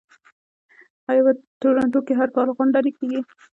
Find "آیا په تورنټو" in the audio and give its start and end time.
1.09-1.99